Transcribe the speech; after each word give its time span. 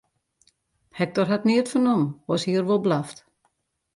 Hektor 0.99 1.27
hat 1.33 1.45
neat 1.49 1.69
fernommen, 1.73 2.09
oars 2.31 2.45
hie 2.47 2.57
er 2.61 2.67
wol 2.71 2.83
blaft. 2.87 3.17